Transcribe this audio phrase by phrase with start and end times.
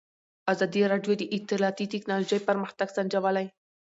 [0.53, 3.45] ازادي راډیو د اطلاعاتی تکنالوژي پرمختګ سنجولی.